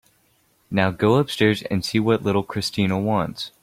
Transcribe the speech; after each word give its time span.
Now 0.71 0.89
go 0.89 1.17
upstairs 1.19 1.61
and 1.61 1.85
see 1.85 1.99
what 1.99 2.23
little 2.23 2.41
Christina 2.41 2.97
wants. 2.97 3.51